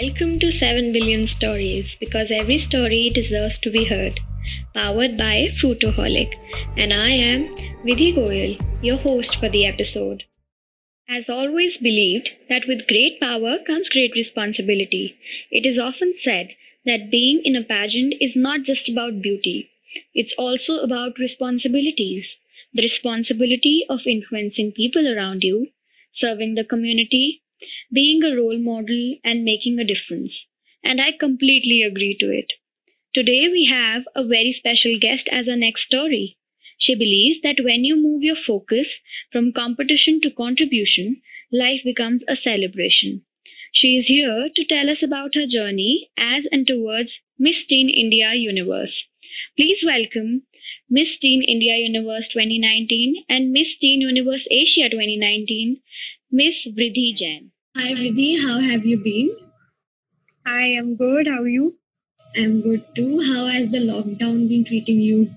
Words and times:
Welcome 0.00 0.38
to 0.38 0.52
7 0.52 0.92
Billion 0.92 1.26
Stories 1.26 1.96
because 1.98 2.30
every 2.30 2.56
story 2.56 3.10
deserves 3.12 3.58
to 3.58 3.68
be 3.68 3.84
heard. 3.84 4.20
Powered 4.72 5.16
by 5.18 5.48
Fruitoholic. 5.60 6.34
And 6.76 6.92
I 6.92 7.08
am 7.08 7.48
Vidhi 7.84 8.14
Goyal, 8.14 8.54
your 8.80 8.98
host 8.98 9.34
for 9.40 9.48
the 9.48 9.66
episode. 9.66 10.22
As 11.08 11.28
always 11.28 11.78
believed 11.78 12.30
that 12.48 12.68
with 12.68 12.86
great 12.86 13.18
power 13.18 13.56
comes 13.66 13.88
great 13.88 14.14
responsibility. 14.14 15.16
It 15.50 15.66
is 15.66 15.80
often 15.80 16.14
said 16.14 16.54
that 16.84 17.10
being 17.10 17.42
in 17.44 17.56
a 17.56 17.64
pageant 17.64 18.14
is 18.20 18.36
not 18.36 18.62
just 18.62 18.88
about 18.88 19.20
beauty, 19.20 19.68
it's 20.14 20.34
also 20.38 20.78
about 20.78 21.18
responsibilities. 21.18 22.36
The 22.72 22.82
responsibility 22.82 23.84
of 23.90 24.06
influencing 24.06 24.70
people 24.70 25.08
around 25.08 25.42
you, 25.42 25.70
serving 26.12 26.54
the 26.54 26.62
community, 26.62 27.42
being 27.92 28.22
a 28.22 28.36
role 28.36 28.58
model, 28.58 29.16
and 29.24 29.44
making 29.44 29.78
a 29.78 29.84
difference. 29.84 30.46
And 30.84 31.00
I 31.00 31.12
completely 31.12 31.82
agree 31.82 32.14
to 32.20 32.30
it. 32.30 32.52
Today, 33.14 33.48
we 33.48 33.64
have 33.64 34.04
a 34.14 34.24
very 34.24 34.52
special 34.52 34.98
guest 34.98 35.28
as 35.32 35.48
our 35.48 35.56
next 35.56 35.82
story. 35.82 36.36
She 36.78 36.94
believes 36.94 37.40
that 37.40 37.64
when 37.64 37.84
you 37.84 37.96
move 37.96 38.22
your 38.22 38.36
focus 38.36 39.00
from 39.32 39.52
competition 39.52 40.20
to 40.20 40.30
contribution, 40.30 41.22
life 41.50 41.80
becomes 41.84 42.24
a 42.28 42.36
celebration. 42.36 43.22
She 43.72 43.96
is 43.96 44.06
here 44.06 44.48
to 44.54 44.64
tell 44.64 44.88
us 44.88 45.02
about 45.02 45.34
her 45.34 45.44
journey 45.44 46.10
as 46.16 46.46
and 46.52 46.66
towards 46.66 47.20
Miss 47.38 47.64
Teen 47.64 47.88
India 47.88 48.32
Universe. 48.34 49.04
Please 49.56 49.84
welcome 49.84 50.44
Miss 50.88 51.18
Teen 51.18 51.42
India 51.42 51.76
Universe 51.76 52.28
2019 52.28 53.24
and 53.28 53.52
Miss 53.52 53.76
Teen 53.76 54.00
Universe 54.00 54.46
Asia 54.50 54.88
2019, 54.88 55.80
Miss 56.30 56.66
Vridhi 56.66 57.14
Jain. 57.16 57.52
Hi 57.78 57.94
Vidhi, 57.94 58.38
how 58.44 58.60
have 58.60 58.84
you 58.84 58.98
been? 59.02 59.34
I'm 60.44 60.94
good. 60.94 61.26
How 61.26 61.40
are 61.40 61.48
you? 61.48 61.78
I'm 62.36 62.60
good 62.60 62.84
too. 62.94 63.20
How 63.22 63.46
has 63.46 63.70
the 63.70 63.78
lockdown 63.78 64.46
been 64.46 64.62
treating 64.64 65.00
you? 65.00 65.30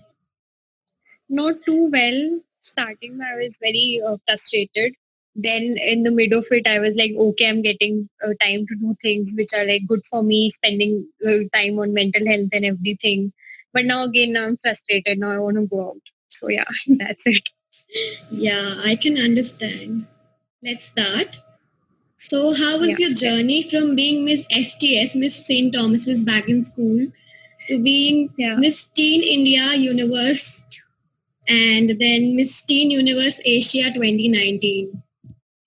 Not 1.29 1.55
too 1.65 1.89
well. 1.89 2.41
Starting, 2.59 3.19
I 3.21 3.37
was 3.37 3.57
very 3.61 4.01
uh, 4.05 4.17
frustrated. 4.27 4.93
Then, 5.33 5.77
in 5.79 6.03
the 6.03 6.11
mid 6.11 6.33
of 6.33 6.45
it, 6.51 6.67
I 6.67 6.79
was 6.79 6.93
like, 6.95 7.11
okay, 7.17 7.47
I'm 7.47 7.61
getting 7.61 8.09
uh, 8.21 8.33
time 8.41 8.67
to 8.67 8.75
do 8.75 8.93
things 9.01 9.33
which 9.37 9.53
are 9.55 9.65
like 9.65 9.87
good 9.87 10.05
for 10.05 10.21
me, 10.21 10.49
spending 10.49 11.07
uh, 11.25 11.39
time 11.53 11.79
on 11.79 11.93
mental 11.93 12.27
health 12.27 12.49
and 12.51 12.65
everything. 12.65 13.31
But 13.71 13.85
now, 13.85 14.03
again, 14.03 14.33
now 14.33 14.45
I'm 14.45 14.57
frustrated. 14.57 15.19
Now 15.19 15.31
I 15.31 15.39
want 15.39 15.55
to 15.55 15.67
go 15.67 15.91
out. 15.91 16.01
So, 16.27 16.49
yeah, 16.49 16.65
that's 16.87 17.27
it. 17.27 17.43
Yeah, 18.29 18.73
I 18.83 18.97
can 18.97 19.17
understand. 19.17 20.05
Let's 20.63 20.85
start. 20.85 21.39
So, 22.17 22.53
how 22.53 22.79
was 22.79 22.99
Yeah. 22.99 22.99
your 22.99 23.11
journey 23.11 23.63
from 23.63 23.95
being 23.95 24.25
Miss 24.25 24.45
STS, 24.49 25.15
Miss 25.15 25.45
St. 25.45 25.73
Thomas's 25.73 26.23
back 26.25 26.49
in 26.49 26.63
school, 26.63 27.07
to 27.69 27.79
being 27.83 28.29
Yeah. 28.37 28.55
Miss 28.55 28.87
Teen 28.89 29.23
India 29.23 29.73
Universe 29.75 30.63
and 31.47 31.89
then 31.99 32.35
Miss 32.35 32.61
Teen 32.63 32.91
Universe 32.91 33.41
Asia 33.45 33.91
2019? 33.93 35.03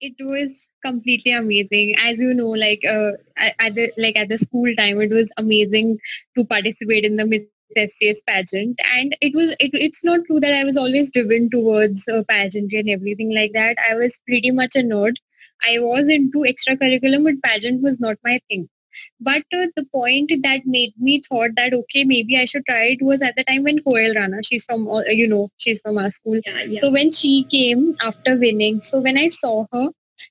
it 0.01 0.15
was 0.21 0.71
completely 0.85 1.33
amazing 1.33 1.95
as 2.03 2.21
you 2.21 2.35
know 2.35 2.51
like 2.51 2.81
uh, 2.89 3.13
at 3.39 3.55
at 3.61 3.75
the 3.75 3.91
like 3.97 4.17
at 4.17 4.29
the 4.29 4.39
school 4.39 4.69
time 4.77 5.01
it 5.01 5.11
was 5.11 5.33
amazing 5.39 5.99
to 6.37 6.45
participate 6.47 7.05
in 7.05 7.17
the 7.17 7.27
miss 7.27 7.45
STS 7.77 8.23
pageant. 8.27 8.79
And 8.97 9.17
it 9.21 9.35
was 9.35 9.57
it, 9.61 9.71
it's 9.75 10.05
not 10.05 10.21
true 10.27 10.41
that 10.41 10.53
i 10.55 10.65
was 10.65 10.77
always 10.77 11.11
driven 11.13 11.51
towards 11.51 12.09
uh, 12.09 12.23
pageantry 12.29 12.79
and 12.81 12.91
everything 12.91 13.35
like 13.35 13.53
that. 13.55 13.77
I 13.91 13.95
was 13.97 14.21
pretty 14.27 14.51
much 14.51 14.77
a 14.77 14.81
nerd. 14.81 15.15
I 15.67 15.79
was 15.81 16.09
into 16.09 16.45
extracurriculum 16.53 17.25
but 17.25 17.43
pageant 17.43 17.83
was 17.83 18.01
not 18.01 18.17
my 18.25 18.39
thing. 18.49 18.69
But 19.21 19.43
uh, 19.53 19.67
the 19.77 19.87
point 19.93 20.31
that 20.45 20.63
made 20.67 20.95
me 20.99 21.21
thought 21.21 21.51
that 21.57 21.75
okay 21.75 22.05
maybe 22.05 22.39
i 22.39 22.45
should 22.45 22.65
try 22.65 22.85
it 22.95 23.03
was 23.03 23.23
at 23.23 23.35
the 23.37 23.45
time 23.45 23.65
when 23.65 23.81
Koyal 23.81 24.15
Rana 24.15 24.43
she's 24.45 24.65
from 24.65 24.87
uh, 24.89 25.03
you 25.09 25.27
know 25.27 25.49
she's 25.57 25.81
from 25.81 25.99
our 25.99 26.11
school. 26.11 26.41
Yeah, 26.47 26.63
yeah. 26.63 26.81
so 26.81 26.93
when 26.93 27.11
she 27.11 27.45
came 27.45 27.97
after 28.01 28.37
winning, 28.39 28.81
so 28.81 29.01
when 29.01 29.19
I 29.19 29.29
saw 29.29 29.67
her 29.73 29.89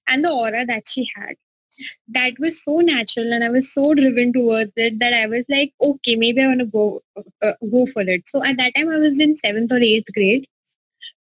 and 0.07 0.23
the 0.23 0.31
aura 0.31 0.65
that 0.65 0.87
she 0.87 1.07
had, 1.15 1.35
that 2.09 2.33
was 2.39 2.63
so 2.63 2.79
natural 2.79 3.33
and 3.33 3.43
I 3.43 3.49
was 3.49 3.73
so 3.73 3.93
driven 3.93 4.33
towards 4.33 4.71
it 4.75 4.99
that 4.99 5.13
I 5.13 5.27
was 5.27 5.45
like, 5.49 5.73
okay, 5.81 6.15
maybe 6.15 6.41
I 6.41 6.47
want 6.47 6.59
to 6.61 6.65
go 6.67 7.01
uh, 7.41 7.53
go 7.71 7.85
for 7.85 8.01
it. 8.03 8.27
So 8.27 8.43
at 8.43 8.57
that 8.57 8.73
time 8.75 8.89
I 8.89 8.97
was 8.97 9.19
in 9.19 9.35
seventh 9.35 9.71
or 9.71 9.77
eighth 9.77 10.13
grade, 10.13 10.47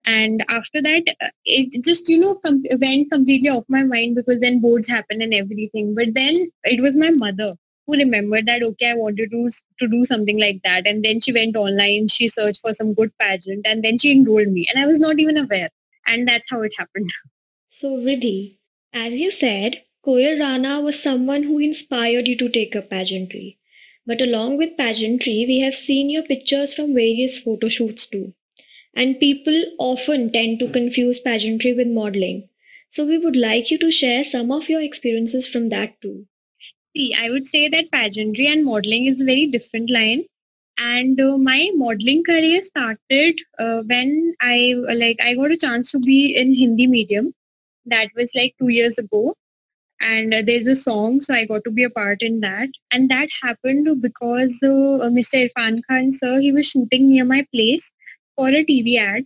and 0.06 0.44
after 0.50 0.82
that 0.82 1.04
uh, 1.22 1.30
it 1.46 1.84
just 1.84 2.10
you 2.10 2.20
know 2.20 2.36
com- 2.46 2.64
went 2.82 3.12
completely 3.12 3.50
off 3.50 3.66
my 3.70 3.84
mind 3.84 4.16
because 4.16 4.40
then 4.40 4.62
boards 4.62 4.88
happened 4.88 5.22
and 5.22 5.34
everything. 5.34 5.96
But 5.96 6.14
then 6.14 6.36
it 6.66 6.82
was 6.82 6.98
my 6.98 7.10
mother 7.12 7.56
who 7.88 7.94
remembered 7.94 8.46
that 8.48 8.64
okay, 8.64 8.92
I 8.92 8.96
wanted 8.96 9.32
to 9.32 9.50
to 9.82 9.88
do 9.88 10.06
something 10.06 10.40
like 10.40 10.62
that, 10.64 10.88
and 10.88 11.04
then 11.04 11.20
she 11.22 11.34
went 11.34 11.56
online, 11.58 12.08
she 12.08 12.28
searched 12.28 12.62
for 12.62 12.74
some 12.74 12.94
good 12.94 13.12
pageant, 13.20 13.66
and 13.66 13.84
then 13.84 13.98
she 13.98 14.12
enrolled 14.12 14.48
me, 14.50 14.68
and 14.74 14.84
I 14.84 14.88
was 14.88 15.00
not 15.00 15.20
even 15.20 15.38
aware, 15.38 15.70
and 16.08 16.28
that's 16.28 16.50
how 16.50 16.62
it 16.64 16.74
happened. 16.78 17.10
So, 17.70 17.98
Vridhi, 17.98 18.58
as 18.94 19.20
you 19.20 19.32
said, 19.32 19.84
Koyal 20.06 20.40
Rana 20.40 20.80
was 20.82 21.00
someone 21.02 21.42
who 21.42 21.58
inspired 21.58 22.28
you 22.28 22.36
to 22.36 22.50
take 22.50 22.76
up 22.76 22.92
pageantry. 22.92 23.58
But 24.06 24.22
along 24.22 24.58
with 24.58 24.78
pageantry, 24.78 25.46
we 25.48 25.60
have 25.62 25.74
seen 25.74 26.10
your 26.10 26.22
pictures 26.22 26.76
from 26.76 26.94
various 26.94 27.40
photo 27.40 27.68
shoots 27.68 28.06
too. 28.06 28.34
And 28.96 29.20
people 29.20 29.64
often 29.80 30.32
tend 30.32 30.60
to 30.60 30.70
confuse 30.70 31.20
pageantry 31.20 31.74
with 31.74 31.88
modeling. 31.88 32.50
So, 32.90 33.06
we 33.06 33.18
would 33.18 33.36
like 33.36 33.72
you 33.72 33.78
to 33.80 33.92
share 33.92 34.24
some 34.24 34.52
of 34.52 34.70
your 34.70 34.82
experiences 34.82 35.48
from 35.48 35.70
that 35.70 36.02
too. 36.02 36.28
See, 36.96 37.14
I 37.14 37.30
would 37.30 37.48
say 37.48 37.68
that 37.70 37.92
pageantry 37.92 38.48
and 38.48 38.66
modeling 38.66 39.08
is 39.08 39.22
a 39.22 39.26
very 39.26 39.48
different 39.48 39.90
line. 39.90 40.26
And 40.80 41.20
uh, 41.22 41.38
my 41.38 41.72
modeling 41.76 42.24
career 42.24 42.62
started 42.62 43.40
uh, 43.60 43.84
when 43.86 44.34
I 44.42 44.76
like 44.96 45.24
I 45.24 45.36
got 45.36 45.52
a 45.52 45.58
chance 45.58 45.92
to 45.94 46.00
be 46.00 46.36
in 46.36 46.54
Hindi 46.56 46.88
medium. 46.88 47.34
That 47.86 48.10
was 48.16 48.32
like 48.36 48.56
two 48.60 48.70
years 48.70 48.98
ago. 49.00 49.36
And 50.02 50.34
there's 50.34 50.68
a 50.68 50.76
song, 50.76 51.22
so 51.22 51.34
I 51.34 51.46
got 51.46 51.64
to 51.66 51.72
be 51.72 51.84
a 51.84 51.90
part 51.90 52.22
in 52.22 52.42
that. 52.42 52.70
And 52.92 53.10
that 53.10 53.30
happened 53.42 54.02
because 54.02 54.62
uh, 54.64 55.10
Mr. 55.10 55.48
Irfan 55.48 55.82
Khan 55.88 56.12
sir, 56.12 56.40
he 56.42 56.52
was 56.52 56.70
shooting 56.70 57.10
near 57.10 57.26
my 57.26 57.46
place 57.54 57.94
for 58.36 58.50
a 58.50 58.66
TV 58.66 58.98
ad, 58.98 59.24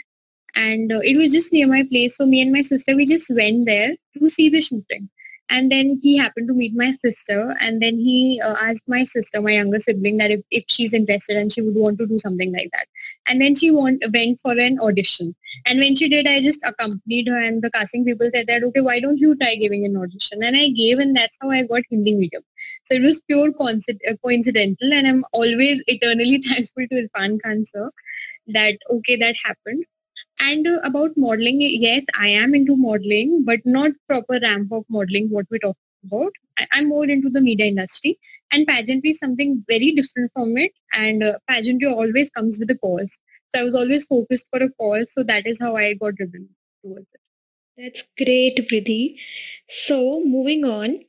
and 0.55 0.91
uh, 0.91 0.99
it 1.03 1.17
was 1.17 1.31
just 1.31 1.53
near 1.53 1.67
my 1.67 1.83
place. 1.89 2.17
So 2.17 2.25
me 2.25 2.41
and 2.41 2.51
my 2.51 2.61
sister, 2.61 2.95
we 2.95 3.05
just 3.05 3.31
went 3.35 3.65
there 3.65 3.95
to 4.19 4.29
see 4.29 4.49
the 4.49 4.61
shooting 4.61 5.09
and 5.49 5.71
then 5.71 5.99
he 6.01 6.17
happened 6.17 6.47
to 6.47 6.53
meet 6.53 6.73
my 6.75 6.91
sister. 6.91 7.55
And 7.61 7.81
then 7.81 7.97
he 7.97 8.41
uh, 8.43 8.55
asked 8.59 8.87
my 8.87 9.03
sister 9.03 9.41
my 9.41 9.51
younger 9.51 9.79
sibling 9.79 10.17
that 10.17 10.31
if, 10.31 10.41
if 10.51 10.65
she's 10.67 10.93
interested 10.93 11.37
and 11.37 11.51
she 11.51 11.61
would 11.61 11.75
want 11.75 11.99
to 11.99 12.07
do 12.07 12.17
something 12.17 12.51
like 12.51 12.69
that. 12.73 12.87
And 13.27 13.41
then 13.41 13.53
she 13.55 13.71
want, 13.71 14.03
went 14.13 14.39
for 14.39 14.57
an 14.57 14.79
audition. 14.79 15.35
And 15.67 15.79
when 15.79 15.95
she 15.95 16.09
did 16.09 16.27
i 16.27 16.41
just 16.41 16.61
accompanied 16.63 17.27
her. 17.27 17.37
And 17.37 17.61
the 17.61 17.71
casting 17.71 18.05
people 18.05 18.29
said 18.31 18.47
that 18.47 18.63
okay 18.63 18.81
why 18.81 18.99
don't 18.99 19.17
you 19.17 19.35
try 19.35 19.55
giving 19.55 19.85
an 19.85 19.95
audition? 19.97 20.43
And 20.43 20.57
i 20.57 20.69
gave 20.69 20.99
and 20.99 21.15
that's 21.15 21.37
how 21.41 21.51
i 21.51 21.63
got 21.63 21.83
hindi 21.89 22.15
medium. 22.15 22.43
So 22.83 22.95
it 22.95 23.01
was 23.03 23.21
pure 23.21 23.51
coinci- 23.53 23.99
uh, 24.09 24.15
coincidental. 24.23 24.93
And 24.93 25.07
i'm 25.07 25.25
always 25.33 25.83
eternally 25.87 26.41
thankful 26.49 26.87
to 26.89 27.07
irfan 27.07 27.39
khan 27.43 27.65
sir 27.65 27.89
that 28.47 28.77
okay 28.89 29.15
that 29.17 29.35
happened 29.43 29.85
and 30.39 30.67
uh, 30.67 30.79
about 30.83 31.11
modeling, 31.17 31.61
yes, 31.61 32.05
I 32.19 32.27
am 32.29 32.55
into 32.55 32.75
modeling, 32.77 33.43
but 33.45 33.59
not 33.65 33.91
proper 34.07 34.39
ramp 34.41 34.71
up 34.73 34.83
modeling, 34.89 35.29
what 35.29 35.45
we 35.51 35.59
talk 35.59 35.77
about. 36.05 36.31
I- 36.57 36.67
I'm 36.73 36.87
more 36.89 37.05
into 37.09 37.29
the 37.29 37.41
media 37.41 37.67
industry, 37.67 38.17
and 38.51 38.67
pageantry 38.67 39.11
is 39.11 39.19
something 39.19 39.63
very 39.69 39.91
different 39.91 40.31
from 40.33 40.57
it. 40.57 40.71
And 40.93 41.23
uh, 41.23 41.37
pageantry 41.49 41.87
always 41.89 42.29
comes 42.31 42.59
with 42.59 42.69
a 42.71 42.77
cause. 42.77 43.19
So 43.49 43.61
I 43.61 43.63
was 43.65 43.75
always 43.75 44.05
focused 44.07 44.47
for 44.49 44.63
a 44.63 44.69
cause. 44.71 45.13
So 45.13 45.23
that 45.23 45.45
is 45.47 45.59
how 45.59 45.75
I 45.75 45.93
got 45.95 46.15
driven 46.15 46.49
towards 46.83 47.13
it. 47.13 47.21
That's 47.77 48.03
great, 48.17 48.57
Vridhi. 48.69 49.17
So, 49.69 50.23
moving 50.25 50.65
on, 50.65 51.05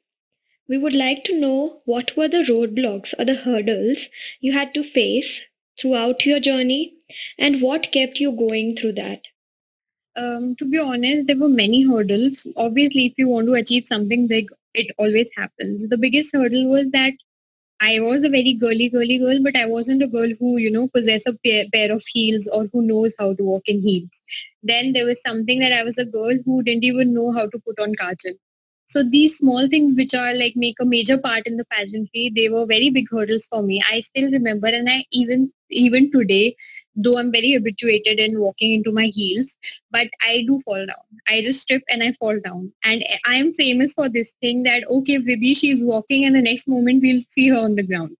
we 0.68 0.78
would 0.78 0.94
like 0.94 1.24
to 1.24 1.38
know 1.40 1.82
what 1.86 2.16
were 2.16 2.28
the 2.28 2.44
roadblocks 2.44 3.14
or 3.18 3.24
the 3.24 3.34
hurdles 3.34 4.08
you 4.40 4.52
had 4.52 4.74
to 4.74 4.84
face 4.84 5.44
throughout 5.80 6.26
your 6.26 6.40
journey 6.40 6.94
and 7.38 7.62
what 7.62 7.92
kept 7.92 8.20
you 8.20 8.32
going 8.32 8.76
through 8.76 8.92
that. 8.94 9.22
Um, 10.16 10.56
to 10.56 10.64
be 10.70 10.78
honest, 10.78 11.26
there 11.26 11.38
were 11.38 11.48
many 11.48 11.82
hurdles. 11.82 12.46
Obviously, 12.56 13.06
if 13.06 13.18
you 13.18 13.28
want 13.28 13.46
to 13.46 13.54
achieve 13.54 13.86
something 13.86 14.26
big, 14.26 14.48
it 14.74 14.90
always 14.98 15.30
happens. 15.36 15.88
The 15.88 15.98
biggest 15.98 16.34
hurdle 16.34 16.68
was 16.68 16.90
that 16.92 17.12
I 17.80 18.00
was 18.00 18.24
a 18.24 18.28
very 18.30 18.54
girly, 18.54 18.88
girly 18.88 19.18
girl, 19.18 19.42
but 19.42 19.56
I 19.56 19.66
wasn't 19.66 20.02
a 20.02 20.08
girl 20.08 20.30
who, 20.40 20.58
you 20.58 20.70
know, 20.70 20.88
possess 20.88 21.26
a 21.26 21.34
pair, 21.44 21.64
pair 21.72 21.92
of 21.92 22.04
heels 22.06 22.48
or 22.48 22.66
who 22.72 22.82
knows 22.86 23.14
how 23.18 23.34
to 23.34 23.44
walk 23.44 23.64
in 23.66 23.82
heels. 23.82 24.22
Then 24.62 24.92
there 24.92 25.06
was 25.06 25.22
something 25.22 25.60
that 25.60 25.72
I 25.72 25.84
was 25.84 25.98
a 25.98 26.06
girl 26.06 26.36
who 26.44 26.62
didn't 26.62 26.84
even 26.84 27.14
know 27.14 27.32
how 27.32 27.48
to 27.48 27.58
put 27.58 27.78
on 27.80 27.94
kajal. 27.94 28.36
So 28.86 29.02
these 29.02 29.36
small 29.38 29.68
things 29.68 29.94
which 29.96 30.14
are 30.14 30.34
like 30.34 30.54
make 30.56 30.76
a 30.80 30.84
major 30.86 31.18
part 31.18 31.46
in 31.46 31.56
the 31.56 31.64
pageantry 31.66 32.32
they 32.34 32.48
were 32.48 32.66
very 32.66 32.90
big 32.90 33.06
hurdles 33.10 33.46
for 33.46 33.62
me. 33.62 33.82
I 33.90 34.00
still 34.00 34.30
remember 34.30 34.68
and 34.68 34.88
i 34.90 35.04
even 35.12 35.52
even 35.70 36.10
today 36.12 36.56
though 36.94 37.18
i'm 37.18 37.32
very 37.32 37.52
habituated 37.52 38.20
in 38.20 38.38
walking 38.40 38.74
into 38.74 38.92
my 38.92 39.06
heels 39.06 39.56
but 39.90 40.08
i 40.22 40.44
do 40.46 40.60
fall 40.64 40.84
down. 40.86 41.06
I 41.28 41.42
just 41.42 41.66
trip 41.68 41.82
and 41.88 42.02
i 42.02 42.12
fall 42.12 42.38
down. 42.44 42.72
And 42.84 43.04
i 43.26 43.36
am 43.36 43.52
famous 43.52 43.94
for 43.94 44.08
this 44.08 44.34
thing 44.40 44.62
that 44.64 44.84
okay 44.90 45.18
Vridhi, 45.18 45.56
she's 45.56 45.84
walking 45.84 46.24
and 46.24 46.34
the 46.34 46.42
next 46.42 46.68
moment 46.68 47.02
we'll 47.02 47.20
see 47.20 47.48
her 47.50 47.58
on 47.58 47.74
the 47.76 47.82
ground 47.82 48.16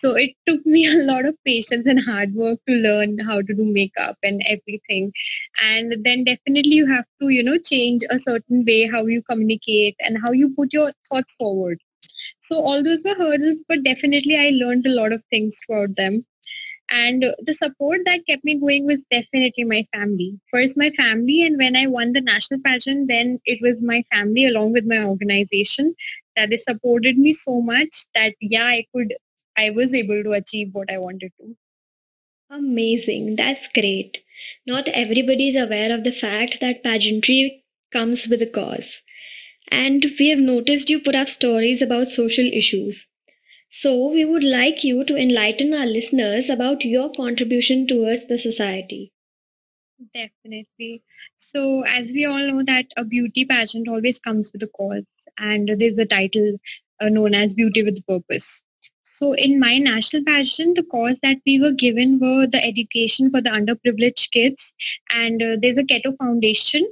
so 0.00 0.14
it 0.16 0.32
took 0.46 0.64
me 0.64 0.86
a 0.94 1.02
lot 1.10 1.24
of 1.26 1.36
patience 1.44 1.86
and 1.86 2.00
hard 2.04 2.32
work 2.34 2.58
to 2.68 2.74
learn 2.74 3.18
how 3.18 3.40
to 3.42 3.54
do 3.60 3.64
makeup 3.72 4.16
and 4.22 4.42
everything. 4.46 5.12
And 5.62 5.96
then 6.04 6.24
definitely 6.24 6.76
you 6.76 6.86
have 6.86 7.04
to 7.20 7.28
you 7.30 7.42
know 7.42 7.58
change 7.58 8.02
a 8.10 8.18
certain 8.18 8.64
way 8.64 8.86
how 8.86 9.06
you 9.06 9.22
communicate 9.22 9.96
and 10.00 10.18
how 10.24 10.32
you 10.32 10.54
put 10.54 10.72
your 10.72 10.92
thoughts 11.08 11.34
forward. 11.34 11.80
So 12.40 12.60
all 12.62 12.82
those 12.84 13.02
were 13.04 13.14
hurdles 13.14 13.64
but 13.68 13.84
definitely 13.84 14.36
i 14.38 14.50
learned 14.50 14.86
a 14.86 14.96
lot 15.00 15.12
of 15.12 15.22
things 15.30 15.60
throughout 15.66 15.96
them. 15.96 16.24
And 16.90 17.24
the 17.46 17.54
support 17.54 18.00
that 18.06 18.26
kept 18.26 18.44
me 18.44 18.58
going 18.60 18.86
was 18.86 19.04
definitely 19.10 19.64
my 19.64 19.86
family. 19.94 20.38
First 20.52 20.76
my 20.78 20.90
family 20.90 21.42
and 21.42 21.58
when 21.58 21.76
i 21.76 21.86
won 21.88 22.12
the 22.12 22.20
national 22.20 22.60
pageant 22.64 23.08
then 23.08 23.40
it 23.44 23.60
was 23.62 23.82
my 23.82 24.02
family 24.12 24.46
along 24.46 24.72
with 24.72 24.86
my 24.86 25.00
organization 25.04 25.94
that 26.36 26.50
they 26.50 26.56
supported 26.56 27.18
me 27.18 27.32
so 27.32 27.60
much 27.60 28.04
that 28.14 28.34
yeah 28.40 28.64
i 28.66 28.84
could 28.94 29.12
I 29.58 29.70
was 29.70 29.94
able 29.94 30.22
to 30.24 30.32
achieve 30.32 30.70
what 30.72 30.90
I 30.90 30.98
wanted 30.98 31.32
to. 31.40 31.56
Amazing. 32.50 33.36
That's 33.36 33.68
great. 33.72 34.22
Not 34.66 34.88
everybody 34.88 35.48
is 35.48 35.56
aware 35.56 35.94
of 35.94 36.04
the 36.04 36.12
fact 36.12 36.60
that 36.60 36.82
pageantry 36.82 37.64
comes 37.92 38.28
with 38.28 38.42
a 38.42 38.46
cause. 38.46 39.00
And 39.70 40.04
we 40.18 40.28
have 40.30 40.38
noticed 40.40 40.90
you 40.90 41.00
put 41.00 41.14
up 41.14 41.28
stories 41.28 41.82
about 41.82 42.08
social 42.08 42.46
issues. 42.46 43.06
So, 43.70 44.08
we 44.10 44.24
would 44.24 44.44
like 44.44 44.84
you 44.84 45.04
to 45.04 45.16
enlighten 45.16 45.74
our 45.74 45.86
listeners 45.86 46.50
about 46.50 46.84
your 46.84 47.10
contribution 47.12 47.86
towards 47.86 48.26
the 48.28 48.38
society. 48.38 49.12
Definitely. 50.14 51.02
So, 51.36 51.82
as 51.86 52.12
we 52.12 52.26
all 52.26 52.38
know, 52.46 52.62
that 52.64 52.86
a 52.96 53.04
beauty 53.04 53.44
pageant 53.46 53.88
always 53.88 54.18
comes 54.18 54.52
with 54.52 54.62
a 54.62 54.68
cause, 54.68 55.26
and 55.38 55.68
there's 55.68 55.96
a 55.98 56.04
title 56.06 56.58
uh, 57.00 57.08
known 57.08 57.34
as 57.34 57.54
Beauty 57.54 57.82
with 57.82 58.04
Purpose. 58.06 58.64
So 59.10 59.32
in 59.32 59.58
my 59.58 59.78
national 59.78 60.24
pageant, 60.24 60.76
the 60.76 60.84
cause 60.84 61.18
that 61.20 61.38
we 61.46 61.60
were 61.60 61.72
given 61.72 62.18
were 62.20 62.46
the 62.46 62.64
education 62.64 63.30
for 63.30 63.40
the 63.40 63.50
underprivileged 63.50 64.30
kids, 64.30 64.74
and 65.14 65.42
uh, 65.42 65.56
there's 65.60 65.78
a 65.78 65.84
Ketto 65.84 66.16
Foundation. 66.18 66.82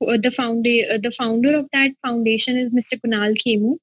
Uh, 0.00 0.16
the 0.22 0.30
founder, 0.30 0.70
uh, 0.92 0.98
the 0.98 1.10
founder 1.10 1.56
of 1.56 1.68
that 1.72 1.92
foundation 2.02 2.56
is 2.56 2.72
Mr. 2.72 2.96
Kunal 3.00 3.34
Khemu, 3.36 3.76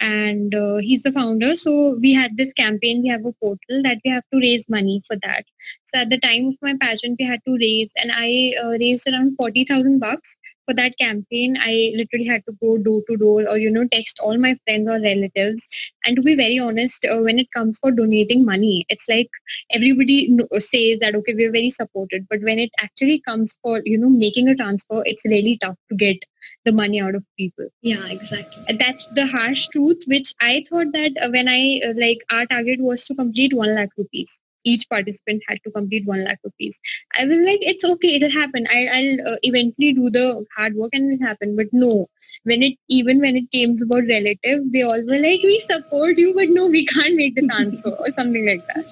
and 0.00 0.54
uh, 0.54 0.76
he's 0.76 1.02
the 1.02 1.12
founder. 1.12 1.56
So 1.56 1.98
we 2.00 2.12
had 2.14 2.36
this 2.36 2.52
campaign. 2.54 3.02
We 3.02 3.08
have 3.08 3.24
a 3.26 3.32
portal 3.32 3.82
that 3.84 4.00
we 4.04 4.10
have 4.10 4.24
to 4.32 4.40
raise 4.40 4.68
money 4.68 5.02
for 5.06 5.16
that. 5.22 5.44
So 5.84 5.98
at 6.00 6.10
the 6.10 6.18
time 6.18 6.46
of 6.48 6.54
my 6.62 6.76
pageant, 6.80 7.16
we 7.18 7.26
had 7.26 7.40
to 7.46 7.56
raise, 7.60 7.92
and 7.96 8.12
I 8.14 8.54
uh, 8.62 8.70
raised 8.80 9.08
around 9.08 9.36
forty 9.36 9.64
thousand 9.64 10.00
bucks 10.00 10.38
for 10.66 10.74
that 10.74 10.96
campaign 10.98 11.56
i 11.60 11.92
literally 11.96 12.26
had 12.26 12.42
to 12.48 12.54
go 12.62 12.76
door 12.78 13.00
to 13.08 13.16
door 13.16 13.48
or 13.48 13.58
you 13.58 13.70
know 13.70 13.86
text 13.92 14.18
all 14.22 14.38
my 14.38 14.54
friends 14.64 14.88
or 14.88 15.00
relatives. 15.00 15.68
And 16.06 16.16
to 16.16 16.22
be 16.22 16.34
very 16.36 16.58
honest 16.58 17.06
uh, 17.10 17.18
when 17.20 17.38
it 17.38 17.48
comes 17.54 17.78
for 17.78 17.90
donating 17.90 18.44
money 18.44 18.84
it's 18.88 19.08
like 19.08 19.28
everybody 19.70 20.36
says 20.58 20.98
that 21.00 21.14
okay 21.14 21.34
we're 21.34 21.52
very 21.52 21.70
supported. 21.70 22.26
But 22.28 22.40
when 22.42 22.58
it 22.58 22.70
actually 22.80 23.20
comes 23.20 23.58
for 23.62 23.80
you 23.84 23.98
know 23.98 24.08
making 24.10 24.48
a 24.48 24.54
transfer 24.54 25.02
it's 25.04 25.24
really 25.26 25.58
tough 25.62 25.76
to 25.90 25.96
get 25.96 26.16
the 26.64 26.72
money 26.72 27.00
out 27.00 27.14
of 27.14 27.26
people. 27.38 27.68
Yeah 27.82 28.06
exactly. 28.08 28.64
That's 28.78 29.06
the 29.08 29.26
harsh 29.26 29.68
truth 29.68 30.02
which 30.06 30.34
i 30.40 30.62
thought 30.68 30.92
that 30.92 31.12
uh, 31.22 31.30
when 31.30 31.48
i 31.48 31.80
uh, 31.86 31.92
like 31.96 32.18
our 32.30 32.46
target 32.46 32.80
was 32.80 33.04
to 33.06 33.14
complete 33.14 33.54
1 33.54 33.74
lakh 33.74 33.90
rupees 33.96 34.40
each 34.64 34.88
participant 34.88 35.42
had 35.48 35.58
to 35.64 35.70
complete 35.70 36.06
1 36.06 36.24
lakh 36.24 36.38
rupees. 36.44 36.80
I 37.18 37.26
was 37.26 37.38
like 37.38 37.60
it's 37.62 37.84
okay 37.84 38.14
it'll 38.16 38.30
happen. 38.30 38.66
I, 38.70 38.88
will 39.02 39.32
uh, 39.32 39.36
eventually 39.42 39.92
do 39.92 40.10
the 40.10 40.44
hard 40.56 40.74
work 40.74 40.90
and 40.92 41.12
it'll 41.12 41.26
happen. 41.26 41.56
But 41.56 41.66
no 41.72 42.06
when 42.44 42.62
it 42.62 42.74
even 42.88 43.20
when 43.20 43.36
it 43.36 43.50
came 43.50 43.74
about 43.82 44.04
relative 44.08 44.72
they 44.72 44.82
all 44.82 45.06
were 45.06 45.18
like 45.18 45.42
we 45.42 45.58
support 45.58 46.18
you 46.18 46.34
but 46.34 46.48
no 46.48 46.68
we 46.68 46.84
can't 46.86 47.16
make 47.16 47.34
the 47.34 47.46
transfer 47.46 47.90
or 47.90 48.10
something 48.10 48.46
like 48.46 48.66
that. 48.68 48.84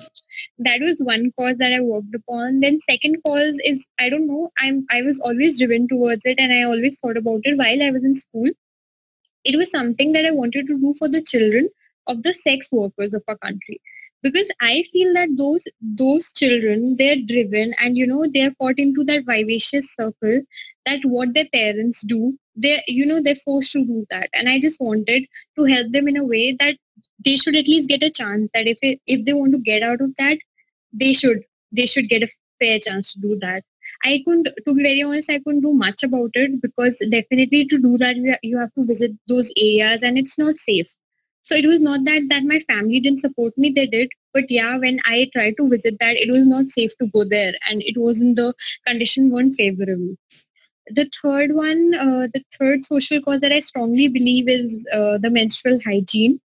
That 0.59 0.81
was 0.81 1.01
one 1.03 1.33
cause 1.39 1.57
that 1.59 1.73
i 1.73 1.81
worked 1.81 2.15
upon. 2.15 2.61
Then 2.61 2.81
second 2.81 3.23
cause 3.27 3.61
is 3.65 3.89
i 4.01 4.09
don't 4.09 4.27
know 4.27 4.51
i'm 4.59 4.87
i 4.91 5.03
was 5.03 5.21
always 5.21 5.59
driven 5.59 5.89
towards 5.89 6.27
it 6.27 6.39
and 6.39 6.53
i 6.53 6.63
always 6.63 7.01
thought 7.01 7.17
about 7.17 7.41
it 7.45 7.57
while 7.57 7.83
i 7.83 7.91
was 7.91 8.05
in 8.05 8.15
school. 8.15 8.51
It 9.45 9.57
was 9.57 9.71
something 9.71 10.13
that 10.13 10.27
i 10.27 10.31
wanted 10.31 10.67
to 10.69 10.79
do 10.79 10.95
for 10.99 11.09
the 11.09 11.23
children 11.23 11.69
of 12.09 12.23
the 12.23 12.35
sex 12.35 12.69
workers 12.73 13.15
of 13.15 13.23
our 13.29 13.39
country 13.39 13.81
because 14.23 14.51
i 14.61 14.85
feel 14.93 15.13
that 15.15 15.29
those 15.39 15.67
those 16.03 16.33
children 16.33 16.95
they're 16.99 17.21
driven 17.33 17.73
and 17.83 17.97
you 17.97 18.07
know 18.07 18.25
they're 18.33 18.55
caught 18.61 18.79
into 18.79 19.05
that 19.05 19.25
vivacious 19.27 19.95
circle 19.95 20.41
that 20.87 21.01
what 21.05 21.33
their 21.35 21.49
parents 21.55 22.03
do 22.15 22.21
they 22.57 22.81
you 22.89 23.07
know 23.07 23.21
they're 23.23 23.35
forced 23.45 23.73
to 23.73 23.85
do 23.85 24.05
that. 24.11 24.29
And 24.35 24.49
i 24.49 24.59
just 24.61 24.81
wanted 24.81 25.25
to 25.59 25.65
help 25.65 25.91
them 25.93 26.09
in 26.09 26.17
a 26.17 26.25
way 26.25 26.57
that 26.61 26.77
they 27.25 27.37
should 27.37 27.57
at 27.57 27.69
least 27.69 27.89
get 27.89 28.03
a 28.03 28.11
chance 28.11 28.51
that 28.55 28.67
if 28.67 28.79
it, 28.83 29.01
if 29.07 29.25
they 29.25 29.33
want 29.33 29.53
to 29.53 29.59
get 29.59 29.83
out 29.83 30.01
of 30.01 30.15
that 30.19 30.39
they 30.93 31.13
should 31.13 31.43
they 31.73 31.87
should 31.87 32.09
get 32.09 32.23
a 32.23 32.29
fair 32.61 32.79
chance 32.79 33.13
to 33.15 33.21
do 33.21 33.39
that. 33.41 33.65
I 34.05 34.23
couldn't 34.25 34.49
to 34.67 34.75
be 34.75 34.85
very 34.85 35.03
honest 35.03 35.31
i 35.31 35.39
couldn't 35.41 35.63
do 35.63 35.75
much 35.75 36.03
about 36.05 36.31
it 36.35 36.61
because 36.63 37.03
definitely 37.11 37.65
to 37.67 37.79
do 37.79 37.99
that 37.99 38.17
you 38.43 38.59
have 38.59 38.73
to 38.75 38.87
visit 38.87 39.13
those 39.29 39.53
areas 39.57 40.03
and 40.03 40.19
it's 40.19 40.39
not 40.39 40.57
safe 40.57 40.95
so 41.45 41.57
it 41.57 41.67
was 41.67 41.81
not 41.83 42.05
that 42.05 42.29
that 42.29 42.45
my 42.45 42.59
family 42.61 43.01
didn't 43.01 43.21
support 43.21 43.57
me; 43.57 43.71
they 43.71 43.87
did. 43.87 44.11
But 44.35 44.51
yeah, 44.51 44.79
when 44.79 45.01
I 45.07 45.29
tried 45.33 45.57
to 45.59 45.69
visit 45.69 45.97
that, 46.01 46.17
it 46.17 46.31
was 46.31 46.47
not 46.47 46.71
safe 46.71 46.97
to 46.99 47.09
go 47.09 47.25
there, 47.25 47.53
and 47.69 47.83
it 47.83 47.97
wasn't 47.99 48.37
the 48.37 48.55
condition 48.87 49.31
weren't 49.31 49.55
favorable. 49.55 50.17
The 50.89 51.09
third 51.23 51.53
one, 51.55 51.95
uh, 51.95 52.29
the 52.35 52.43
third 52.59 52.85
social 52.85 53.21
cause 53.23 53.41
that 53.41 53.53
I 53.53 53.61
strongly 53.61 54.09
believe 54.09 54.49
is 54.49 54.87
uh, 54.93 55.19
the 55.19 55.31
menstrual 55.31 55.79
hygiene. 55.85 56.41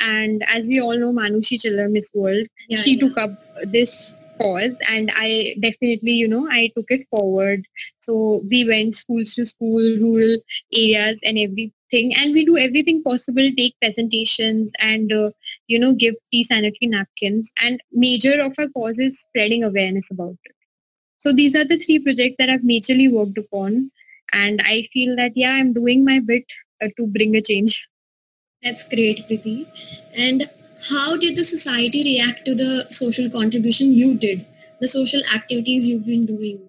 And 0.00 0.42
as 0.48 0.66
we 0.68 0.80
all 0.80 0.98
know, 0.98 1.12
Manushi 1.12 1.60
Chhillar, 1.60 1.88
Miss 1.88 2.10
World, 2.14 2.46
yeah, 2.68 2.76
she 2.76 2.94
yeah. 2.94 3.00
took 3.08 3.18
up 3.18 3.30
this 3.64 4.16
cause 4.40 4.76
and 4.90 5.10
i 5.16 5.54
definitely 5.60 6.12
you 6.12 6.28
know 6.28 6.46
i 6.50 6.70
took 6.76 6.84
it 6.90 7.06
forward 7.10 7.66
so 8.00 8.42
we 8.50 8.66
went 8.68 8.94
schools 8.94 9.32
to 9.32 9.46
school 9.46 9.80
rural 9.80 10.36
areas 10.74 11.22
and 11.24 11.38
every 11.38 11.72
thing. 11.90 12.12
And 12.16 12.34
we 12.34 12.44
do 12.44 12.56
everything 12.56 13.02
possible 13.02 13.48
take 13.56 13.76
presentations 13.80 14.72
and 14.80 15.12
uh, 15.12 15.30
you 15.68 15.78
know 15.78 15.94
give 15.94 16.14
tea 16.32 16.44
sanitary 16.44 16.88
napkins. 16.88 17.52
And 17.62 17.80
major 17.92 18.40
of 18.42 18.54
our 18.58 18.68
cause 18.68 18.98
is 18.98 19.20
spreading 19.20 19.64
awareness 19.64 20.10
about 20.10 20.36
it. 20.44 20.54
So 21.18 21.32
these 21.32 21.54
are 21.56 21.64
the 21.64 21.78
three 21.78 21.98
projects 21.98 22.36
that 22.38 22.50
i've 22.50 22.62
majorly 22.62 23.10
worked 23.10 23.38
upon. 23.38 23.90
And 24.32 24.60
i 24.64 24.88
feel 24.92 25.16
that 25.16 25.32
yeah 25.36 25.52
i'm 25.52 25.72
doing 25.72 26.04
my 26.04 26.20
bit 26.20 26.44
uh, 26.82 26.88
to 26.96 27.06
bring 27.06 27.36
a 27.36 27.42
change. 27.42 27.88
That's 28.62 28.88
great 28.88 29.26
Vridhi. 29.28 29.66
and 30.16 30.48
how 30.90 31.16
did 31.16 31.36
the 31.36 31.44
society 31.44 32.02
react 32.04 32.44
to 32.44 32.54
the 32.54 32.86
social 32.90 33.30
contribution 33.30 33.92
you 33.92 34.14
did 34.18 34.44
the 34.80 34.88
social 34.88 35.22
activities 35.34 35.86
you've 35.88 36.06
been 36.06 36.26
doing? 36.26 36.68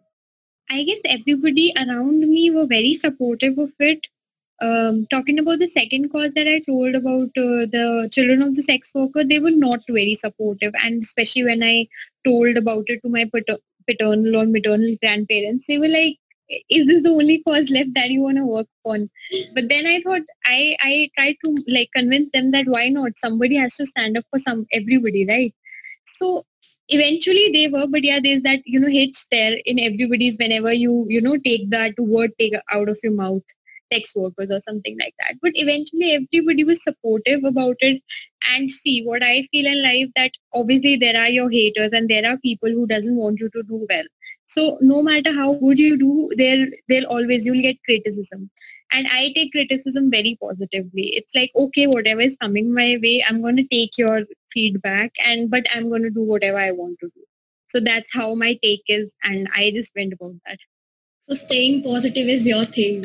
I 0.70 0.84
guess 0.84 1.02
everybody 1.06 1.74
around 1.78 2.20
me 2.22 2.52
were 2.52 2.66
very 2.68 2.94
supportive 2.94 3.58
of 3.58 3.72
it 3.80 4.08
um, 4.62 5.06
talking 5.12 5.40
about 5.40 5.60
the 5.60 5.68
second 5.68 6.10
cause 6.10 6.32
that 6.36 6.48
I 6.48 6.60
told 6.60 6.96
about 6.96 7.30
uh, 7.46 7.66
the 7.76 8.10
children 8.12 8.42
of 8.42 8.56
the 8.56 8.62
sex 8.64 8.92
worker, 8.96 9.24
they 9.24 9.40
were 9.40 9.52
not 9.52 9.80
very 9.88 10.14
supportive, 10.16 10.74
and 10.84 11.02
especially 11.04 11.46
when 11.46 11.64
I 11.64 11.88
told 12.26 12.58
about 12.58 12.86
it 12.88 13.02
to 13.04 13.10
my 13.10 13.26
pater- 13.34 13.60
paternal 13.88 14.36
or 14.38 14.46
maternal 14.46 14.96
grandparents, 15.02 15.68
they 15.68 15.78
were 15.80 15.88
like, 15.88 16.18
"Is 16.70 16.88
this 16.88 17.04
the 17.04 17.10
only 17.10 17.44
cause 17.48 17.70
left 17.72 17.94
that 17.96 18.10
you 18.10 18.22
want 18.24 18.38
to 18.38 18.46
work 18.46 18.68
on?" 18.86 19.10
But 19.54 19.70
then 19.70 19.86
I 19.86 20.02
thought 20.02 20.24
I 20.46 20.76
I 20.80 21.10
tried 21.18 21.36
to 21.46 21.56
like 21.68 21.90
convince 21.96 22.32
them 22.32 22.52
that 22.52 22.66
why 22.68 22.90
not? 22.90 23.18
Somebody 23.18 23.58
has 23.58 23.76
to 23.78 23.86
stand 23.86 24.18
up 24.18 24.26
for 24.32 24.40
some 24.40 24.66
everybody, 24.74 25.26
right? 25.26 25.54
So 26.06 26.46
eventually 26.90 27.52
they 27.54 27.68
were 27.68 27.86
but 27.88 28.04
yeah 28.04 28.20
there's 28.24 28.42
that 28.44 28.62
you 28.66 28.80
know 28.80 28.88
hitch 28.88 29.28
there 29.30 29.58
in 29.66 29.80
everybody's 29.80 30.38
whenever 30.38 30.72
you 30.74 31.06
you 31.10 31.22
know 31.22 31.36
take 31.38 31.70
that 31.70 31.94
word 32.00 32.32
take 32.40 32.54
out 32.72 32.88
of 32.90 32.98
your 33.04 33.12
mouth 33.14 33.44
sex 33.92 34.16
workers 34.16 34.52
or 34.52 34.62
something 34.62 34.98
like 35.00 35.14
that. 35.20 35.36
But 35.42 35.52
eventually 35.56 36.14
everybody 36.14 36.64
was 36.64 36.84
supportive 36.84 37.44
about 37.44 37.78
it 37.80 38.02
and 38.54 38.72
see 38.72 39.04
what 39.04 39.24
i 39.24 39.48
feel 39.52 39.66
in 39.66 39.82
life 39.84 40.10
that 40.16 40.32
obviously 40.54 40.96
there 40.96 41.20
are 41.20 41.30
your 41.30 41.50
haters 41.50 41.90
and 41.92 42.10
there 42.10 42.30
are 42.30 42.38
people 42.38 42.70
who 42.70 42.88
doesn't 42.88 43.16
want 43.16 43.40
you 43.40 43.50
to 43.50 43.64
do 43.64 43.86
well. 43.90 44.06
So 44.50 44.78
no 44.80 45.04
matter 45.04 45.34
how 45.34 45.56
good 45.56 45.78
you 45.78 45.98
do 45.98 46.30
there 46.38 46.68
they'll 46.88 47.08
always 47.08 47.46
you'll 47.46 47.62
get 47.62 47.84
criticism. 47.84 48.50
And 48.94 49.08
i 49.12 49.32
take 49.36 49.52
criticism 49.52 50.10
very 50.10 50.38
positively. 50.42 51.08
It's 51.18 51.36
like 51.36 51.52
okay 51.56 51.88
whatever 51.88 52.22
is 52.22 52.38
coming 52.38 52.74
my 52.74 52.98
way 53.04 53.24
i'm 53.28 53.42
going 53.42 53.58
to 53.58 53.68
take 53.68 53.98
your 53.98 54.22
feedback 54.52 55.12
and 55.26 55.50
but 55.52 55.66
i'm 55.76 55.90
going 55.90 56.04
to 56.04 56.10
do 56.10 56.24
whatever 56.24 56.58
i 56.58 56.72
want 56.72 57.00
to 57.00 57.08
do. 57.08 57.22
So 57.68 57.82
that's 57.82 58.14
how 58.14 58.34
my 58.36 58.58
take 58.64 58.84
is 58.88 59.16
and 59.24 59.50
i 59.56 59.72
just 59.72 59.94
went 59.96 60.14
about 60.14 60.36
that. 60.46 60.60
So 61.24 61.36
staying 61.36 61.84
positive 61.84 62.28
is 62.28 62.48
your 62.48 62.64
thing 62.64 63.04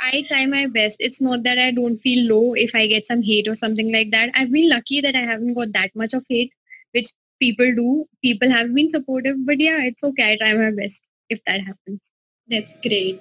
I 0.00 0.24
try 0.28 0.46
my 0.46 0.66
best. 0.72 0.96
It's 1.00 1.20
not 1.20 1.42
that 1.44 1.58
I 1.58 1.70
don't 1.70 1.98
feel 1.98 2.28
low 2.28 2.54
if 2.54 2.74
I 2.74 2.86
get 2.86 3.06
some 3.06 3.22
hate 3.22 3.48
or 3.48 3.56
something 3.56 3.92
like 3.92 4.10
that. 4.12 4.30
I've 4.34 4.50
been 4.50 4.68
lucky 4.70 5.00
that 5.00 5.14
I 5.14 5.20
haven't 5.20 5.54
got 5.54 5.72
that 5.74 5.94
much 5.94 6.14
of 6.14 6.24
hate, 6.28 6.52
which 6.92 7.08
people 7.38 7.74
do. 7.74 8.06
People 8.22 8.50
have 8.50 8.74
been 8.74 8.88
supportive, 8.88 9.36
but 9.44 9.60
yeah, 9.60 9.82
it's 9.84 10.02
okay. 10.02 10.32
I 10.32 10.36
try 10.36 10.54
my 10.54 10.70
best 10.70 11.06
if 11.28 11.40
that 11.46 11.60
happens. 11.60 12.12
That's 12.48 12.80
great. 12.80 13.20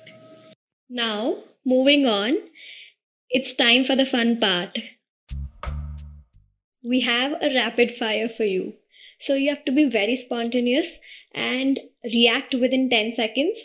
Now, 0.89 1.36
moving 1.65 2.05
on, 2.07 2.38
it's 3.29 3.55
time 3.55 3.86
for 3.86 3.95
the 3.95 4.05
fun 4.05 4.39
part. 4.39 4.79
We 6.83 7.01
have 7.01 7.33
a 7.41 7.53
rapid 7.53 7.98
fire 7.98 8.29
for 8.29 8.45
you. 8.45 8.74
So 9.19 9.33
you 9.33 9.50
have 9.50 9.65
to 9.65 9.71
be 9.74 9.89
very 9.89 10.15
spontaneous 10.15 10.95
and 11.33 11.77
react 12.05 12.55
within 12.55 12.89
10 12.89 13.15
seconds 13.17 13.59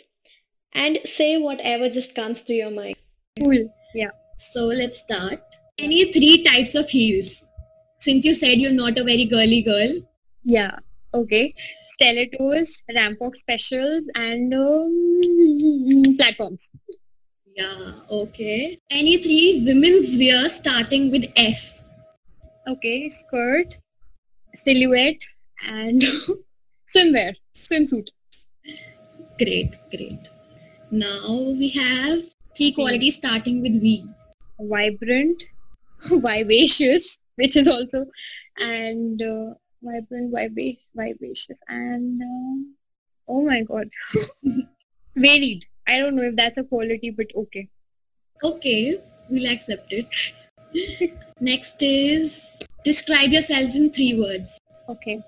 and 0.73 0.99
say 1.05 1.37
whatever 1.37 1.89
just 1.89 2.13
comes 2.13 2.43
to 2.43 2.53
your 2.53 2.71
mind. 2.71 2.97
Cool. 3.43 3.73
Yeah. 3.93 4.11
So 4.37 4.65
let's 4.65 4.99
start. 4.99 5.41
Any 5.77 6.11
three 6.11 6.43
types 6.43 6.75
of 6.75 6.87
heels? 6.89 7.47
Since 7.99 8.25
you 8.25 8.33
said 8.33 8.57
you're 8.59 8.71
not 8.71 8.97
a 8.97 9.03
very 9.03 9.25
girly 9.25 9.61
girl. 9.61 10.01
Yeah. 10.43 10.77
Okay. 11.13 11.53
Stilettos, 11.87 12.83
Rampok 12.93 13.35
specials, 13.35 14.09
and 14.15 14.53
um, 14.53 16.03
platforms. 16.17 16.71
Yeah, 17.55 17.91
okay. 18.11 18.77
Any 18.91 19.17
three 19.17 19.63
women's 19.65 20.17
wear 20.17 20.49
starting 20.49 21.09
with 21.09 21.25
S? 21.37 21.85
Okay. 22.67 23.07
Skirt, 23.07 23.77
silhouette, 24.53 25.21
and 25.69 26.01
swimwear, 26.85 27.33
swimsuit. 27.55 28.09
Great, 29.37 29.75
great. 29.89 30.19
Now 30.91 31.29
we 31.29 31.69
have 31.69 32.19
three 32.55 32.71
qualities 32.73 33.15
starting 33.15 33.61
with 33.61 33.81
V. 33.81 34.07
Vibrant, 34.59 35.43
vivacious, 36.09 37.19
which 37.35 37.55
is 37.57 37.67
also, 37.67 38.05
and 38.59 39.21
uh, 39.21 39.53
vibrant, 39.83 40.33
viva- 40.33 40.77
vivacious, 40.95 41.61
and 41.67 42.21
uh, 42.21 42.69
oh 43.27 43.45
my 43.45 43.63
god, 43.63 43.89
varied. 45.15 45.65
I 45.87 45.99
don't 45.99 46.15
know 46.15 46.23
if 46.23 46.35
that's 46.35 46.57
a 46.57 46.63
quality, 46.63 47.11
but 47.11 47.27
okay. 47.35 47.67
Okay, 48.43 48.95
we'll 49.29 49.51
accept 49.51 49.91
it. 49.91 50.07
Next 51.39 51.81
is 51.81 52.59
describe 52.83 53.29
yourself 53.29 53.75
in 53.75 53.89
three 53.91 54.19
words. 54.19 54.59
Okay. 54.89 55.21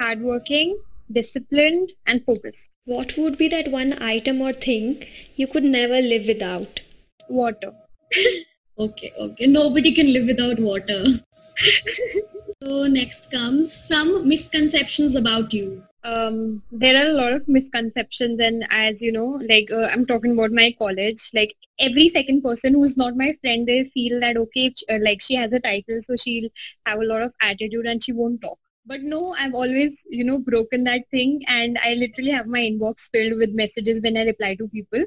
Hardworking, 0.00 0.76
disciplined, 1.10 1.92
and 2.06 2.24
focused. 2.26 2.76
What 2.84 3.16
would 3.16 3.38
be 3.38 3.48
that 3.48 3.68
one 3.68 3.94
item 4.02 4.40
or 4.40 4.52
thing 4.52 5.02
you 5.36 5.46
could 5.46 5.64
never 5.64 6.00
live 6.00 6.26
without? 6.26 6.80
Water. 7.28 7.72
Okay, 8.76 9.12
okay. 9.16 9.46
Nobody 9.46 9.92
can 9.92 10.12
live 10.12 10.26
without 10.26 10.58
water. 10.58 11.04
so 12.62 12.86
next 12.86 13.30
comes 13.30 13.72
some 13.72 14.28
misconceptions 14.28 15.14
about 15.16 15.52
you. 15.52 15.82
Um, 16.02 16.62
there 16.72 16.96
are 17.02 17.08
a 17.08 17.14
lot 17.14 17.32
of 17.32 17.48
misconceptions, 17.48 18.40
and 18.40 18.66
as 18.70 19.00
you 19.00 19.12
know, 19.12 19.40
like 19.48 19.70
uh, 19.70 19.88
I'm 19.92 20.04
talking 20.06 20.32
about 20.32 20.50
my 20.50 20.74
college, 20.78 21.30
like 21.34 21.54
every 21.78 22.08
second 22.08 22.42
person 22.42 22.74
who's 22.74 22.96
not 22.96 23.16
my 23.16 23.32
friend, 23.40 23.66
they 23.66 23.84
feel 23.84 24.20
that 24.20 24.36
okay, 24.36 24.74
uh, 24.90 24.98
like 25.00 25.22
she 25.22 25.36
has 25.36 25.52
a 25.52 25.60
title, 25.60 26.00
so 26.00 26.16
she'll 26.16 26.50
have 26.84 26.98
a 26.98 27.04
lot 27.04 27.22
of 27.22 27.34
attitude 27.40 27.86
and 27.86 28.02
she 28.02 28.12
won't 28.12 28.42
talk. 28.42 28.58
But 28.86 29.00
no, 29.02 29.34
I've 29.38 29.54
always, 29.54 30.06
you 30.10 30.24
know, 30.24 30.38
broken 30.38 30.84
that 30.84 31.02
thing, 31.10 31.42
and 31.48 31.78
I 31.82 31.94
literally 31.94 32.30
have 32.30 32.46
my 32.46 32.58
inbox 32.58 33.10
filled 33.10 33.38
with 33.38 33.54
messages 33.54 34.02
when 34.02 34.16
I 34.16 34.24
reply 34.24 34.56
to 34.56 34.68
people 34.68 35.02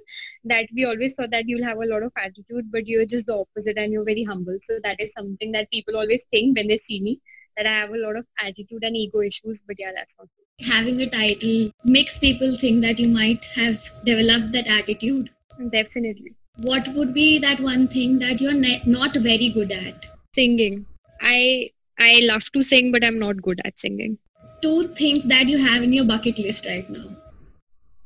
that 0.45 0.67
we 0.75 0.85
always 0.85 1.13
thought 1.13 1.29
that 1.31 1.47
you'll 1.47 1.63
have 1.63 1.77
a 1.77 1.85
lot 1.85 2.01
of 2.01 2.11
attitude, 2.17 2.71
but 2.71 2.87
you're 2.87 3.05
just 3.05 3.27
the 3.27 3.35
opposite 3.35 3.77
and 3.77 3.93
you're 3.93 4.03
very 4.03 4.23
humble. 4.23 4.57
So 4.61 4.79
that 4.83 4.99
is 4.99 5.13
something 5.13 5.51
that 5.51 5.69
people 5.69 5.95
always 5.95 6.25
think 6.31 6.57
when 6.57 6.67
they 6.67 6.77
see 6.77 7.01
me 7.01 7.21
that 7.55 7.67
I 7.67 7.73
have 7.73 7.91
a 7.91 7.97
lot 7.97 8.15
of 8.15 8.25
attitude 8.39 8.83
and 8.83 8.95
ego 8.95 9.21
issues. 9.21 9.63
But 9.67 9.75
yeah, 9.77 9.91
that's 9.95 10.17
not 10.17 10.27
true. 10.35 10.73
Having 10.75 11.01
a 11.01 11.09
title 11.09 11.69
makes 11.85 12.17
people 12.17 12.55
think 12.55 12.81
that 12.81 12.97
you 12.97 13.09
might 13.09 13.45
have 13.55 13.79
developed 14.05 14.53
that 14.53 14.67
attitude. 14.67 15.29
Definitely. 15.71 16.33
What 16.63 16.87
would 16.95 17.13
be 17.13 17.37
that 17.39 17.59
one 17.59 17.87
thing 17.87 18.17
that 18.19 18.41
you're 18.41 18.53
not 18.87 19.15
very 19.15 19.49
good 19.49 19.71
at? 19.71 20.07
Singing. 20.33 20.85
I 21.21 21.69
I 21.99 22.21
love 22.23 22.51
to 22.51 22.63
sing, 22.63 22.91
but 22.91 23.03
I'm 23.03 23.19
not 23.19 23.41
good 23.41 23.59
at 23.65 23.77
singing. 23.77 24.17
Two 24.61 24.83
things 24.83 25.27
that 25.27 25.47
you 25.47 25.57
have 25.57 25.83
in 25.83 25.93
your 25.93 26.05
bucket 26.05 26.37
list 26.37 26.65
right 26.65 26.89
now. 26.89 27.05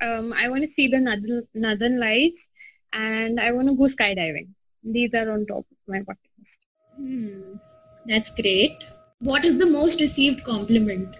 Um, 0.01 0.33
I 0.35 0.49
want 0.49 0.61
to 0.61 0.67
see 0.67 0.87
the 0.87 0.99
northern, 0.99 1.47
northern 1.53 1.99
lights, 1.99 2.49
and 2.93 3.39
I 3.39 3.51
want 3.51 3.67
to 3.67 3.75
go 3.75 3.83
skydiving. 3.83 4.47
These 4.83 5.13
are 5.13 5.29
on 5.31 5.45
top 5.45 5.59
of 5.59 5.77
my 5.87 6.01
bucket 6.01 6.31
list. 6.39 6.65
Hmm, 6.95 7.55
that's 8.05 8.31
great. 8.31 8.83
What 9.19 9.45
is 9.45 9.59
the 9.59 9.67
most 9.67 10.01
received 10.01 10.43
compliment? 10.43 11.15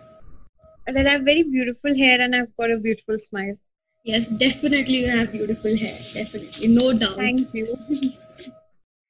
That 0.88 1.06
I 1.06 1.12
have 1.12 1.22
very 1.22 1.44
beautiful 1.44 1.96
hair 1.96 2.20
and 2.20 2.36
I've 2.36 2.56
got 2.58 2.72
a 2.72 2.78
beautiful 2.78 3.20
smile. 3.20 3.56
Yes, 4.04 4.28
definitely 4.28 4.96
you 4.96 5.10
have 5.10 5.32
beautiful 5.32 5.78
hair. 5.78 5.96
Definitely, 6.14 6.70
no 6.70 6.94
doubt. 6.94 7.16
Thank 7.18 7.54
you. 7.54 7.76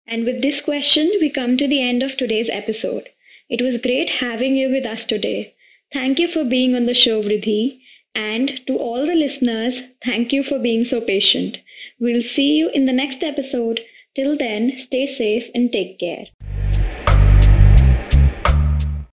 And 0.08 0.25
with 0.25 0.41
this 0.41 0.60
question, 0.60 1.10
we 1.22 1.30
come 1.30 1.56
to 1.56 1.68
the 1.70 1.82
end 1.82 2.03
of 2.03 2.18
today's 2.18 2.50
episode. 2.50 3.08
It 3.51 3.62
was 3.62 3.77
great 3.77 4.10
having 4.10 4.55
you 4.58 4.72
with 4.72 4.84
us 4.88 5.05
today. 5.05 5.53
Thank 5.93 6.17
you 6.17 6.27
for 6.27 6.43
being 6.43 6.74
on 6.74 6.88
the 6.88 6.96
show, 6.96 7.22
Vridhi. 7.22 7.79
And 8.15 8.65
to 8.65 8.77
all 8.77 9.05
the 9.05 9.13
listeners, 9.13 9.84
thank 10.03 10.34
you 10.34 10.41
for 10.41 10.58
being 10.58 10.86
so 10.86 11.01
patient. 11.01 11.60
We'll 12.00 12.24
see 12.24 12.58
you 12.58 12.70
in 12.70 12.88
the 12.88 12.93
next 12.93 13.24
episode. 13.24 13.81
Till 14.15 14.36
then, 14.36 14.79
stay 14.79 15.05
safe 15.05 15.51
and 15.53 15.72
take 15.72 16.00
care. 16.00 16.25